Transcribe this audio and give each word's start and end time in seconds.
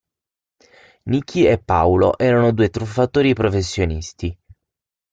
Nikki 1.11 1.45
e 1.45 1.59
Paulo 1.59 2.17
erano 2.17 2.51
due 2.53 2.71
truffatori 2.71 3.35
professionisti. 3.35 4.35